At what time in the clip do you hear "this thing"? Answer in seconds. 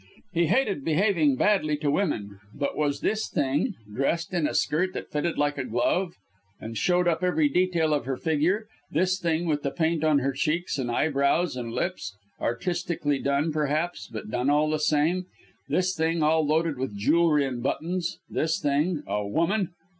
3.01-3.75, 8.89-9.45, 15.69-16.23, 18.27-19.03